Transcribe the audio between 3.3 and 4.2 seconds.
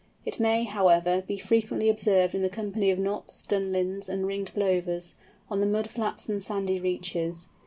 Dunlins,